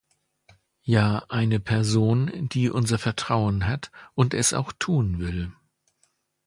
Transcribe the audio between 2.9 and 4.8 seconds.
Vertrauen hat und es auch